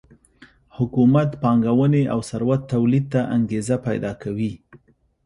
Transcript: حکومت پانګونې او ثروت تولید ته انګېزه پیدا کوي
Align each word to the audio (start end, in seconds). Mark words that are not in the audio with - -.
حکومت 0.77 1.29
پانګونې 1.43 2.03
او 2.13 2.19
ثروت 2.29 2.61
تولید 2.73 3.05
ته 3.13 3.21
انګېزه 3.35 3.77
پیدا 3.87 4.11
کوي 4.21 4.53